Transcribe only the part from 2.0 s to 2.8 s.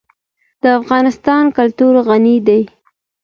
غني دی.